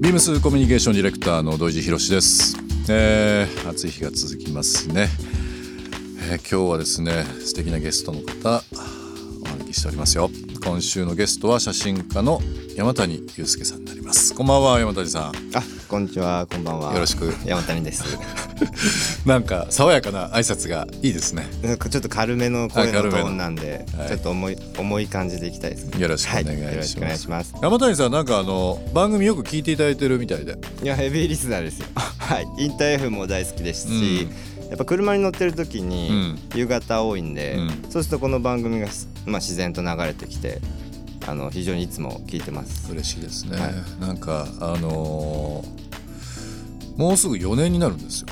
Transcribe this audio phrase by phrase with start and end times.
[0.00, 2.56] ビームスコミュニケーションディレクターの土井地博です、
[2.88, 5.08] えー、暑い日が続きますね、
[6.30, 8.62] えー今日はですね素敵なゲストの方
[9.42, 10.30] お招きしておりますよ。
[10.60, 12.40] 今週のゲストは写真家の
[12.76, 16.92] 山谷祐介さんになりますこんばんは山谷さんあ、こんにちは、こんばんは。
[16.92, 18.04] よろしく山谷です。
[19.26, 26.00] なんか爽やかな挨拶がいいですねなんかちょっと軽めの声のトーンなんで、はいちょっと重い重い感じでいきたいですね。
[26.00, 27.54] よろしくお願いしますはよろしくお願いします。
[27.62, 31.86] 山谷さんなんかあの番組よく聞いていただいてるみたいでいやヘビーリスナーですよ。
[31.94, 34.28] はい、インター F も大好きですし、
[34.68, 36.38] やっぱ車に乗ってる時にうん。
[36.58, 37.90] 夕方多いんで、うん。
[37.90, 38.88] そうするとこの番組が
[39.26, 40.60] まあ自然と流れてきて、
[41.26, 42.90] あの非常にいつも聞いてます。
[42.92, 44.00] 嬉しいですね、はい。
[44.00, 45.88] なんかあのー
[46.98, 48.26] もうすぐ4年になるんですよ。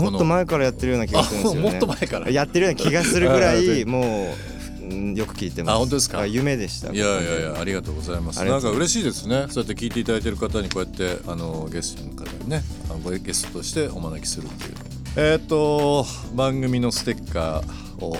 [0.00, 1.68] もっと前からやってるような気がするんですよね。
[1.68, 2.30] あもっと前から。
[2.30, 4.34] やってるような気がするぐら あいも
[4.80, 5.74] ううんよく聞いてます。
[5.76, 6.18] あ本当ですか？
[6.18, 6.92] あ夢でした。
[6.92, 8.40] いやいやいやありがとうございます。
[8.40, 8.98] ありがとうございます。
[8.98, 9.46] なんか嬉しいですね。
[9.50, 14.74] そうやって聞いていただいてる方にこうやってあのゲストの方にねあのゲストとしてお招きするっていう
[15.16, 18.16] えっ、と番組のステッカーを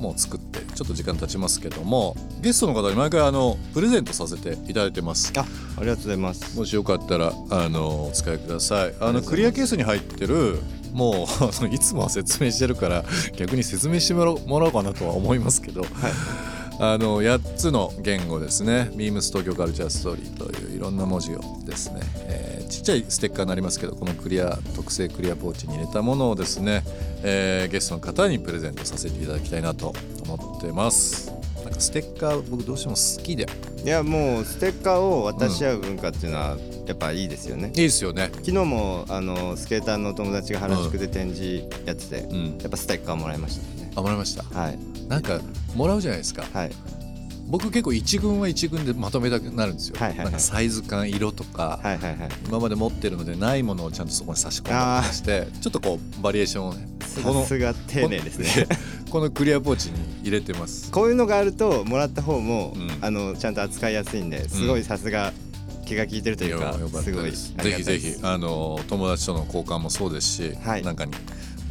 [0.00, 5.32] もう作ってちょっと時間経ちますけどもゲストの方に毎回あのプレゼントさせていただいてます。
[5.36, 5.42] あ、
[5.76, 6.58] ありがとうございます。
[6.58, 8.94] もしよかったらあのお使いください。
[9.00, 10.60] あのクリアケースに入ってる
[10.92, 11.26] も
[11.62, 13.04] う いつもは説明してるから
[13.36, 15.86] 逆に説明してもらおうかなとは思いますけど、
[16.80, 26.82] あの8つの言語ですね「ビームス東京カルチャーストーリー」といういろんな文字をですね、えーちっちゃいステッカーになりますけどこのクリア特製クリアポーチに入れたものをですね、
[27.22, 29.94] えーゲストの方にプレゼントさせていただきたいなと
[30.24, 31.32] 思ってます。
[31.64, 33.46] なんかステッカー僕どうしても好きで。
[33.84, 37.68] いやもうステッカーを渡し合う文化っていうのはやっぱいいですよね。
[37.68, 38.30] いいですよね。
[38.32, 42.58] 昨日もあのスケーターの友達が原宿で展示やってて、うん。
[42.58, 43.92] やっぱステッカーもらいましたね。
[43.96, 44.42] あもらいました？
[44.42, 44.78] はい。
[45.08, 45.40] なんか
[45.74, 46.44] もらうじゃないですか。
[46.52, 46.70] はい
[47.46, 50.24] 僕結構一軍は一軍でまとめたくなるんですよ、はいはいはい。
[50.26, 52.28] なんかサイズ感色とか、はいはいはい。
[52.46, 56.88] 今まで持ってるのでないものをちゃんとそこに差し込んだりしてちょっとこうバリエーションをね
[57.22, 58.66] このさすが丁寧ですね。
[59.10, 60.90] このクリアポーチに入れてます。
[60.90, 62.90] こういうのがあるともらった方も、うん。
[63.00, 65.32] あのちゃんと扱いやすいんですごいさすが
[65.86, 67.12] 気が利いてるというか、いやよかったす。
[67.12, 70.82] ごいぜひぜひあの友達との交換もそうですし、はい。
[70.82, 71.12] なんかに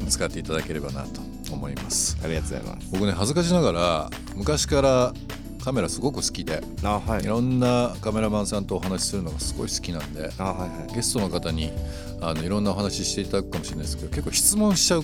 [0.07, 1.21] 使っていただければなと
[1.51, 2.17] 思います。
[2.23, 2.87] ありがとうございます。
[2.91, 5.13] 僕ね恥ずかしながら昔から
[5.63, 10.93] カメラすごく好きであはいいろんなカメラマンさんとお話しするのがすごい好きなんであはいはい。
[10.93, 11.71] ゲストの方に
[12.19, 15.03] あのいろんなお話ししていただくかもしれないですけど結構質問しちゃう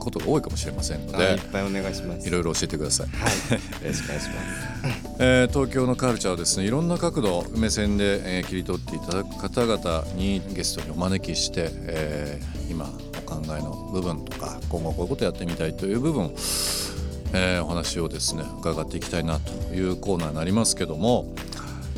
[0.00, 2.26] ことが多いかもしれませんのであいっぱいお願いします。
[2.26, 3.30] いろいろ教えてください、はい。
[3.30, 5.14] よろしくお願いします。
[5.20, 16.32] えー東京のカルチャーをですねいろんな角度目線で、えー切り取っていただく方々にゲストにお招きして、えー今お考えの部分とか今後こういうことやってみたいという部分を
[17.34, 21.34] えーお話をですね伺っていきたいなというコーナーになりますけども、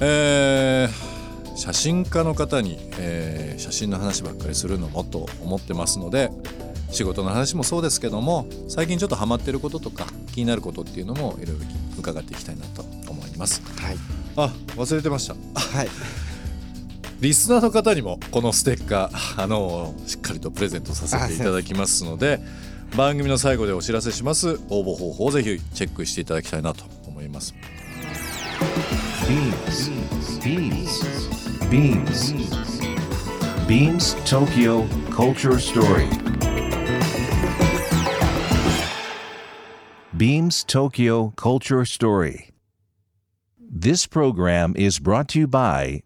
[0.00, 1.16] えー
[1.56, 6.30] 写真家の方に、えー写真の話ばっかりするのもと思ってますので
[6.90, 11.64] 仕事の話もそうですけども最近ちょっとハマってることとか気になることっていうのもいろいろ
[11.98, 13.62] 伺っていきたいなと思います。
[13.80, 13.96] はい。
[14.36, 15.88] あ忘れてましたはい。
[17.20, 22.40] リスナーの方にもこのステッカー あのしっかりとプレゼントさせていただきますので
[22.96, 24.60] 番組の最後でお知らせします。
[24.68, 27.54] 応募方法をぜひチェックしていただきたいなと思います。
[29.28, 29.90] ビームス
[30.40, 31.04] ビームス
[31.68, 32.32] ビームス
[33.68, 36.26] ビームス東京コルチャーストーリー
[40.14, 42.42] ビームス東京コルチャーストーリー
[43.76, 46.05] This program is brought to you by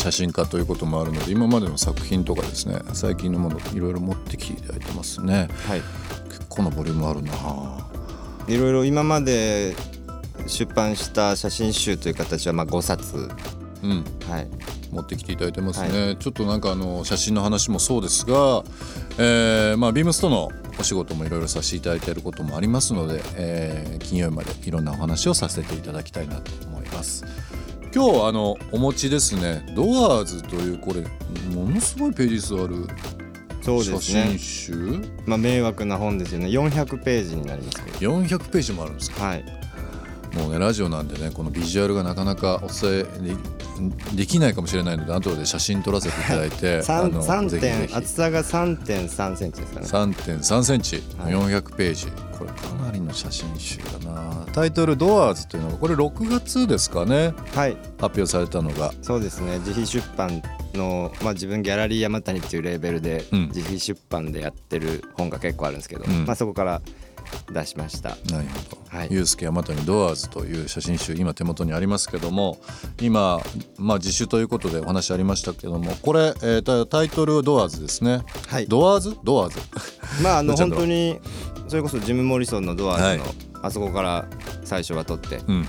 [0.00, 5.82] 写真家ということもあるので今までの作品とかですね最近のものいろいろ持ってきていただいてますねはい。
[6.28, 7.32] 結構なボリュームあるな
[8.48, 9.74] いろいろ今まで
[10.46, 13.28] 出版した写真集という形はまあ5冊。
[13.82, 14.48] うんはい。
[14.90, 18.64] 持ってきていただいてますね、ちょっとなんかあの写真の話もそうですが、
[19.18, 20.50] えーまあ、ビームスとの
[20.80, 27.24] お仕事もいろいろさせていただいていることもありますので、えー金曜日までいろんなお話をさせていただきたいなと思います
[27.94, 31.00] 今日あのお持ちですねドアーズというこれ
[31.54, 32.86] ものすごいページ数ある
[33.62, 34.38] そう写ですね真。
[34.38, 34.74] 集、
[35.26, 36.46] まあ迷惑な本ですよね。
[36.46, 37.98] 400ページになりますけど。
[37.98, 39.22] 400ページもあるんですか？
[39.24, 39.44] はい。
[40.34, 43.34] もうねラジオなんでねこのビジュアルがなかなかお伝えで
[44.14, 52.06] できないかもしれないので後で写真撮らせていただいて あの3ぜひぜひ厚さが3.3センチですかね3.3センチ、はい400ページ
[52.40, 54.46] これかなりの写真集だな。
[54.54, 57.34] タイトル「ドアーズ」というのがこれ6月ですかね。
[57.54, 57.76] はい。
[58.00, 58.94] 発表されたのが。
[59.02, 59.58] そうですね。
[59.58, 60.42] 自費出版
[60.72, 63.48] の、まあ、自分ギャラリー山谷っていうレーベルでうん。
[63.48, 66.24] 自費出版でやってる本が結構あるんですけど、うん。
[66.24, 66.80] まあ、そこから
[67.52, 68.10] 出しました。
[68.30, 69.08] なるほど、はい。
[69.10, 72.58] ユースケ山谷ドアーズという写真集今手元にありますけども
[73.00, 73.40] 今、
[73.76, 78.22] まあ、自主ということでお話ありましたけどもこれ、えータタイトルドアーズですね。
[78.48, 78.66] はい。
[78.66, 79.16] ドアーズ？
[79.22, 79.60] ドアーズ。
[80.22, 81.20] まああの本当に
[81.70, 83.34] それこそジム・モリソンのドアーズの、はい。
[83.62, 84.26] あそこから
[84.64, 85.66] 最初は撮って、うん。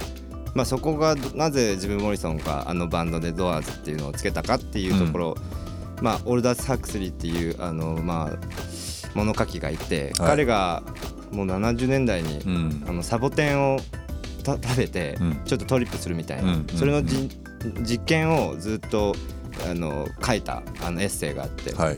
[0.55, 5.37] まあ、そこがなぜジム・モリソンがあのバンドでドアーズっていうのをつけたかっていうところ、
[6.01, 8.37] まあオルダス・ハクスリーっていうあのまあ
[9.13, 10.29] 物書きがいて、はい。
[10.29, 10.81] 彼が
[11.31, 12.83] もう70年代に、うん。
[12.89, 13.79] あのサボテンを
[14.43, 15.41] た食べてうん。
[15.45, 16.67] ちょっとトリップするみたいな、うん。
[16.67, 17.29] それのじ、
[17.81, 19.13] 実験をずっと
[19.69, 21.97] あの書いたあのエッセイがあって、はい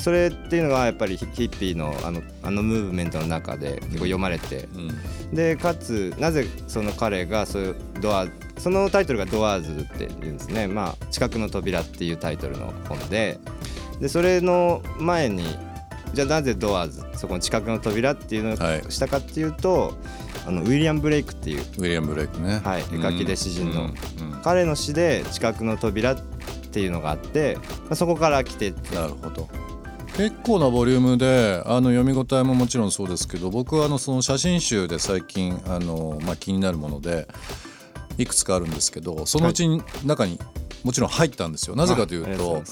[0.00, 5.34] それっていうのがやっぱりヒヒッピーのあのあのムーブメントの中で結構読まれて、うん。
[5.34, 8.26] でかつなぜその彼がそういうドア
[8.58, 13.38] そのタイトルが「ドアーズ」っていうんですね「まあ、近くの扉」っていうタイトルの本で。
[14.00, 15.44] でそれの前に
[16.14, 18.80] じゃあなぜドアーズそこの近くの扉っていうのはい。
[18.80, 19.98] をしたかっていうと、
[20.46, 22.62] あのウィリアム・ブレイクっていうウィリアム・ブレイクね。
[22.64, 23.88] はい絵描きで詩人のうん。
[23.88, 24.40] うん。
[24.42, 26.16] 彼の詩で「近くの扉」っ
[26.72, 29.48] ていうのがあって、まあ、そこから来ててなるほど
[30.20, 37.26] 結構なボリュームであの読み応えももちろんそうですけど僕はあのその写真集で最近あの、まあ、気になるもので
[38.18, 40.38] いくつかあるんですけどそのうちに中に
[40.84, 41.74] もちろん入ったんですよ。
[41.74, 42.62] なぜかというと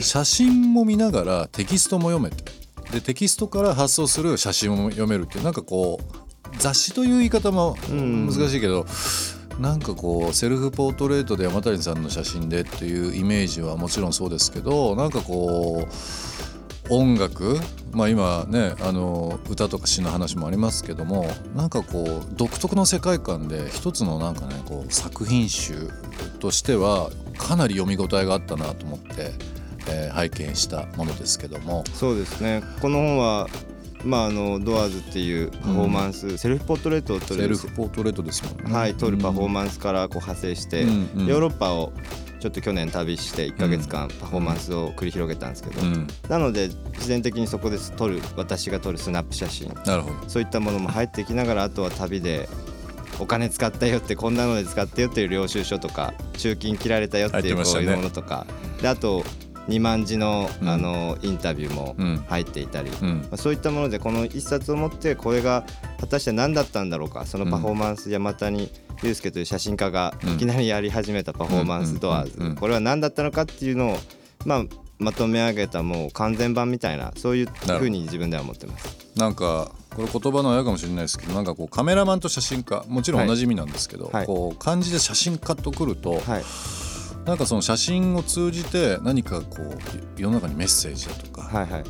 [0.00, 2.44] 写真も見ながらテキストも読めて。
[2.90, 8.84] でテキストから発想する写真も読めるっていうなんかこう雑誌という言い方もうん難しいけど、
[9.60, 15.92] なんかこうセルフポートレートで山谷さんの写真でっていうイメージはもちろんそうですけどなんかこう
[16.88, 17.58] 音楽
[17.92, 25.88] まあ今ねあの歌とか詩の話もありますけどもなんかこう独特の世界観で一つのなんかねこう作品集
[26.40, 29.32] としてはかなり読み応えがあったなと思って、
[29.88, 31.84] えー拝見したものですけども。
[31.94, 32.62] そうですね。
[32.80, 33.48] この本は
[34.04, 38.72] まああのドアーズっていうパフォーマンス、セルフポートレートを撮るセルフポートレートですもんね。
[38.72, 41.26] はい撮るパフォーンマンスからこう派生して、うんうん。
[41.26, 41.92] ヨーロッパを
[42.46, 49.68] ちょっと去年旅して1ヶ月間パフォーマンスを繰り広げたんですけど、うん、なので自然的にそこで撮る私が撮るスナップ写真。
[49.84, 50.28] なるほど。
[50.28, 52.48] そういったものも入ってきながらあとは旅で
[53.18, 58.46] お金使ったよってこんなので使ったよっていう領収書とか中金切られたよっていうこういうものとか。
[58.80, 59.24] であと
[59.66, 60.68] 2万字のうん。
[60.68, 62.24] あのインタビューもうん。
[62.28, 63.22] 入っていたり、うん。
[63.22, 65.64] まあ、そういったものでこの一冊を持ってこれが
[65.98, 67.26] 果たして何だったんだろうか？
[67.26, 68.70] そのパフォーマンス山谷
[69.02, 70.34] 祐介という写真家がうん。
[70.34, 72.56] いきなりやり始めたパフォーマンスドアーズ。
[72.56, 73.96] これは何だったのかっていうのを、
[74.44, 74.64] まあ、
[74.98, 78.96] まとめ上げたもう完全版みたいなそういうふうに自分では思ってます。
[79.16, 84.26] なんかこれ言葉のあやかもしれないですけどなんかこうカメラマンと写真家もちろん同じ意味なんですけど、はい。
[84.26, 86.44] こう漢字で写真家とくると、はい。
[87.24, 91.84] なんかその写真を通じて何かこう世の中にメッセージだとかはいはい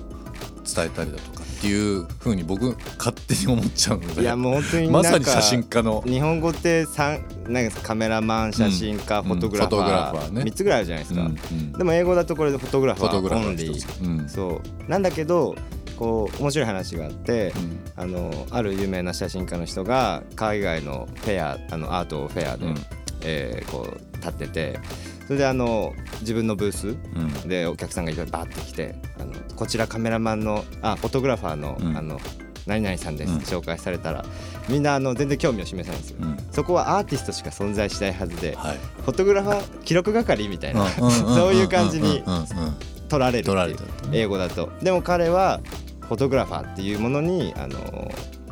[0.74, 10.42] 伝えたりだとかっていうふうに僕勝手に思っちゃうのでいやもう本当にまさに写真家の日本語って三なんかカメラマン写真家、うんフォトグラファー,、ファーね。
[10.42, 11.72] 3つぐらいあるじゃないですか、うんうん。
[11.72, 14.04] でも英語だとこれでフォトグラファーオンリー。
[14.04, 14.28] うん。
[14.28, 14.90] そう。
[14.90, 15.54] なんだけど
[15.96, 17.80] こう面白い話があって、うん。
[17.96, 22.74] あのある有名な写真家の人が海外のフェアあのアートフェアで、うん。
[23.22, 24.80] えーこう立ってて
[25.26, 27.48] それであの自分のブースうん。
[27.48, 31.96] でお客さんがいっぱいバーって来てあのこちらカメラマンのあフォトグラファーの,、うん。
[31.96, 32.20] あの
[32.66, 33.38] 何々さんですうん。
[33.38, 34.24] って紹介されたら、
[34.68, 36.36] みんなあの全然興味を示さないんですよ、うん。
[36.50, 38.78] そこはアーティストしか存在しないはずで、はい。
[39.02, 42.46] フォトグラファー記録係みたいな、そういう感じにうんうんうん。
[43.08, 43.52] 撮られる
[44.12, 44.72] 英語だと。
[44.82, 45.60] でも彼は
[46.00, 48.10] フォトグラファーっていうものにあの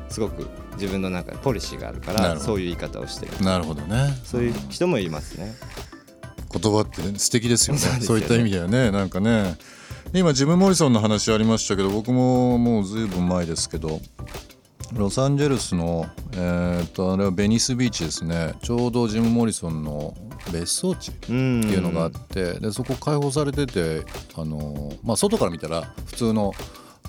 [0.08, 3.44] すごく自分の中でポリシーがあるからそういう言い方をしてる。
[3.44, 4.16] なるほどね。
[4.22, 5.56] そういう人もいますね
[6.58, 7.82] 言葉って素敵ですよね。
[7.82, 8.00] ね。
[8.00, 9.56] そういった意味ではねなんかね。
[10.12, 14.00] 今ジム・モリソンの話ありましたけど僕ももうずいぶん前ですけど
[14.92, 18.54] ロサンゼルスの、えー、とあれはベニスビーチですね。
[18.62, 20.14] ちょうどジム・モリソンの
[20.52, 24.02] 別荘地ってうんいうのがあってでそこ開放されてて
[24.36, 26.52] あの、まあ、外から見たら普通の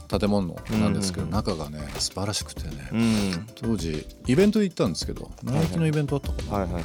[0.08, 1.32] 建物なんですけど、うん。
[1.32, 3.48] 中がね素晴らしくてね、うん。
[3.56, 6.84] 当時イベントで行ったんですけどナイキのイベントあったかな、はいはいはい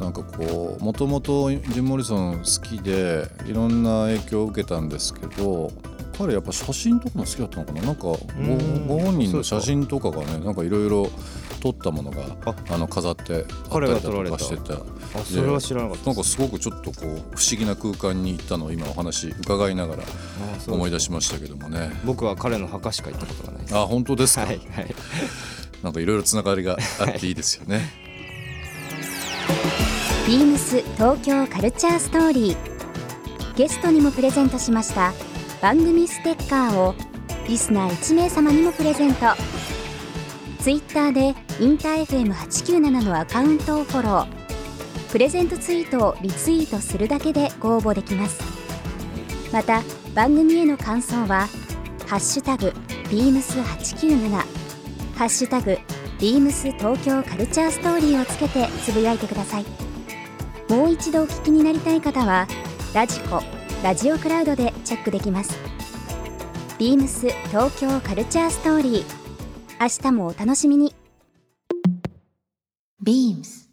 [0.00, 5.72] なんかこうもともとジム・モリソン好きでいろんな影響を受けたんですけど
[6.18, 7.82] 彼やっぱ写真とかも好きだったのかな？
[7.82, 8.16] なんかご
[9.00, 11.10] 本人の写真とかがねなんかいろいろ
[11.60, 14.36] 撮ったものがああの飾ってあった彼りだが撮られた。
[14.36, 17.20] とかしててあそれは知らなかったなんかすごくちょっとこう不思
[17.58, 20.02] 議な空間に行ったのを今お話伺いながら
[20.68, 21.90] 思い出しましたけどもね。
[22.04, 24.94] 僕は彼の墓しか行ったことがないあ本当ですか、はいはい。
[25.82, 27.80] なんかいろいろつながりがあっていいですよね、
[30.26, 32.56] ビームス東京カルチャーストーリー。
[33.56, 35.12] ゲストにもプレゼントしました。
[35.62, 36.96] 番組ステッカーを
[37.46, 39.26] リスナー1名様にもプレゼント。
[40.58, 44.26] ツイッターでインター FM897 のアカウントをフォロー。
[45.12, 48.42] プレゼントツイートをリツイートするだけでご応募できます。
[49.52, 51.46] また番組への感想は
[52.08, 52.72] 「ハッシュタグ
[53.12, 54.28] ビームス897」
[55.14, 55.78] ハッシュタグ
[56.18, 59.85] ビームス東京カルチャーストーリーをつけてつぶやいてください。
[60.68, 62.46] もう一度お聞きになりたい方は
[62.94, 63.40] ラジコ
[63.82, 65.56] ラジオクラウドでチェックできます
[66.78, 69.04] ビームス東京カルチャーストーリー
[69.80, 70.94] 明日もお楽しみに
[73.04, 73.66] Beams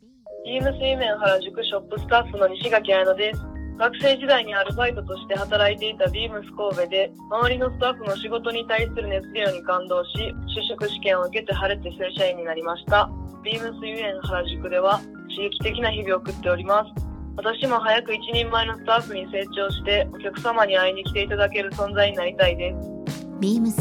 [0.45, 3.41] ビームスイメン原宿ショップスタッフの西垣彩乃です。
[3.77, 13.09] 学生時代にアルバイトとして働いていたビームス神戸で、周りのスタッフの仕事に対する熱量に感動し、就職試験を受けて晴れて正社員になりました。
[13.41, 15.00] ビームスユエン原宿では
[15.36, 17.06] 刺激的な日々を送っております。
[17.36, 23.25] 私も早く一人前のスタッフに成長して、お客様に会いに来ていただける存在になりたいです。
[23.40, 23.74] Beams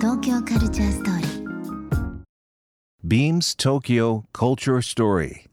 [0.00, 1.44] 東京カルチャーストーリー
[3.06, 5.46] Beams Tokyo Culture Story.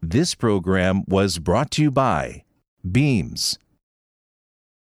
[0.00, 2.44] This program was brought to you by
[2.84, 3.58] Beams.